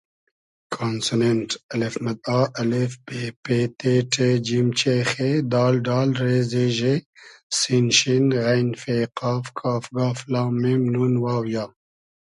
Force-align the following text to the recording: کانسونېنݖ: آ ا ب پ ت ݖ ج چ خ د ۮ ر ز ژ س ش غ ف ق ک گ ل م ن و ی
کانسونېنݖ: 0.75 1.49
آ 2.37 2.39
ا 2.61 2.61
ب 3.05 3.07
پ 3.43 3.45
ت 3.77 3.81
ݖ 4.13 4.27
ج 4.45 4.49
چ 4.79 4.81
خ 5.09 5.13
د 5.51 5.53
ۮ 6.07 6.09
ر 6.19 6.19
ز 6.51 6.53
ژ 6.77 6.81
س 7.57 7.59
ش 7.97 7.99
غ 8.43 8.67
ف 8.81 8.83
ق 9.19 9.21
ک 9.57 9.59
گ 9.93 9.97
ل 10.31 10.33
م 10.59 10.61
ن 10.91 11.13
و 11.23 11.25
ی 11.53 11.65